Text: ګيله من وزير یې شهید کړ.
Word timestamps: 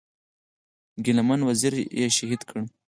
ګيله 1.03 1.23
من 1.27 1.39
وزير 1.49 1.73
یې 1.99 2.07
شهید 2.17 2.41
کړ. 2.49 2.57